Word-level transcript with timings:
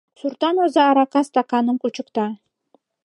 Суртан 0.19 0.55
оза 0.63 0.83
арака 0.89 1.21
стаканым 1.27 1.77
кучыкта. 1.79 2.25